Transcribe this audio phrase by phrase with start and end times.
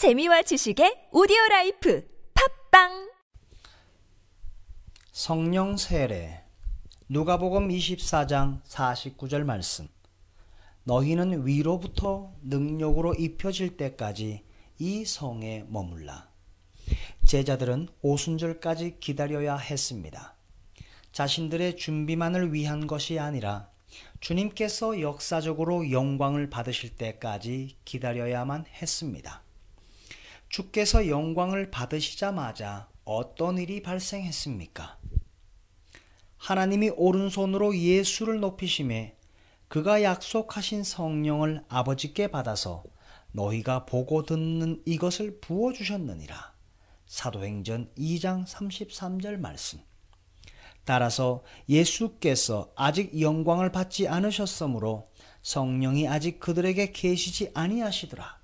[0.00, 3.10] 재미와 지식의 오디오 라이프 팟빵
[5.12, 6.42] 성령 세례
[7.10, 9.88] 누가복음 24장 49절 말씀
[10.84, 14.42] 너희는 위로부터 능력으로 입혀질 때까지
[14.78, 16.30] 이 성에 머물라
[17.26, 20.34] 제자들은 오순절까지 기다려야 했습니다.
[21.12, 23.68] 자신들의 준비만을 위한 것이 아니라
[24.20, 29.42] 주님께서 역사적으로 영광을 받으실 때까지 기다려야만 했습니다.
[30.50, 34.98] 주께서 영광을 받으시자마자 어떤 일이 발생했습니까?
[36.38, 39.16] 하나님이 오른손으로 예수를 높이심에
[39.68, 42.82] 그가 약속하신 성령을 아버지께 받아서
[43.30, 46.52] 너희가 보고 듣는 이것을 부어 주셨느니라.
[47.06, 49.78] 사도행전 2장 33절 말씀.
[50.84, 58.39] 따라서 예수께서 아직 영광을 받지 않으셨으므로 성령이 아직 그들에게 계시지 아니하시더라.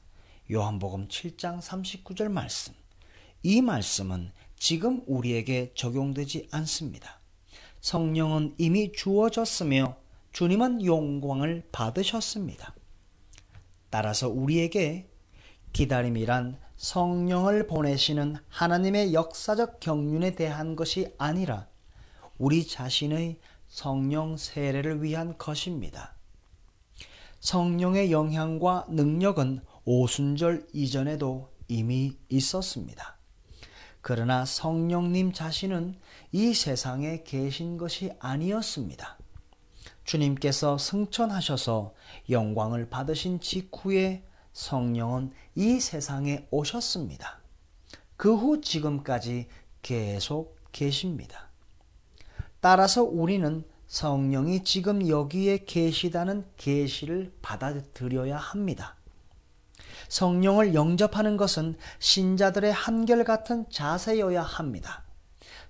[0.48, 2.72] 요한복음 7장 39절 말씀.
[3.42, 7.20] 이 말씀은 지금 우리에게 적용되지 않습니다.
[7.80, 9.96] 성령은 이미 주어졌으며
[10.32, 12.76] 주님은 영광을 받으셨습니다.
[13.90, 15.08] 따라서 우리에게
[15.72, 21.66] 기다림이란 성령을 보내시는 하나님의 역사적 경륜에 대한 것이 아니라
[22.38, 26.14] 우리 자신의 성령 세례를 위한 것입니다.
[27.40, 33.16] 성령의 영향과 능력은 오순절 이전에도 이미 있었습니다.
[34.02, 35.98] 그러나 성령님 자신은
[36.32, 39.16] 이 세상에 계신 것이 아니었습니다.
[40.04, 41.94] 주님께서 승천하셔서
[42.30, 47.40] 영광을 받으신 직후에 성령은 이 세상에 오셨습니다.
[48.16, 49.46] 그 후 지금까지
[49.82, 51.48] 계속 계십니다.
[52.60, 58.96] 따라서 우리는 성령이 지금 여기에 계시다는 계시를 받아들여야 합니다.
[60.08, 65.04] 성령을 영접하는 것은 신자들의 한결같은 자세여야 합니다.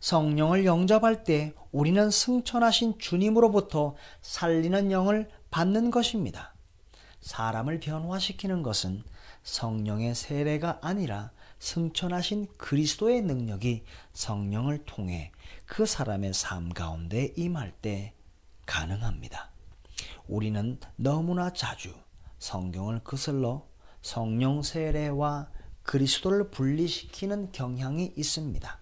[0.01, 6.55] 성령을 영접할 때 우리는 승천하신 주님으로부터 살리는 영을 받는 것입니다.
[7.21, 9.03] 사람을 변화시키는 것은
[9.43, 15.33] 성령의 세례가 아니라 승천하신 그리스도의 능력이 성령을 통해
[15.65, 18.13] 그 사람의 삶 가운데 임할 때
[18.67, 19.51] 가능합니다.
[20.29, 21.95] 우리는 너무나 자주
[22.39, 23.67] 성경을 거슬러
[24.07, 25.49] 성령 세례와
[25.83, 28.79] 그리스도를 분리시키는 경향이 있습니다.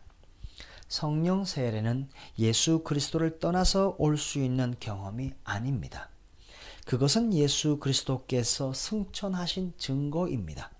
[0.87, 6.11] 성령 세례는 예수 그리스도를 떠나서 올 수 있는 경험이 아닙니다.
[6.85, 10.71] 그것은 예수 그리스도께서 승천하신 증거입니다.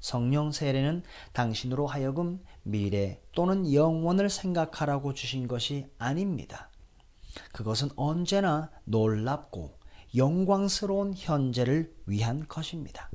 [0.00, 1.02] 성령 세례는
[1.34, 6.70] 당신으로 하여금 미래 또는 영원을 생각하라고 주신 것이 아닙니다.
[7.52, 9.78] 그것은 언제나 놀랍고
[10.16, 13.10] 영광스러운 현재를 위한 것입니다.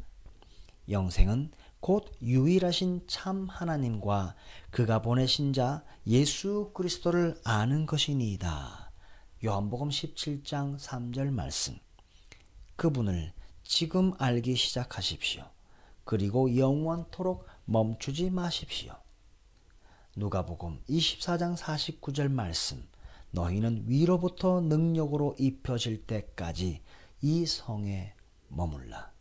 [0.92, 4.36] 영생은 곧 유일하신 참 하나님과
[4.70, 8.92] 그가 보내신 자 예수 그리스도를 아는 것이니이다.
[9.44, 11.78] 요한복음 17장 3절 말씀.
[12.76, 15.44] 그분을 지금 알기 시작하십시오.
[16.04, 18.96] 그리고 영원토록 멈추지 마십시오.
[20.16, 22.86] 누가복음 24장 49절 말씀.
[23.32, 26.82] 너희는 위로부터 능력으로 입혀질 때까지
[27.22, 28.14] 이 성에
[28.50, 29.12] 머물라.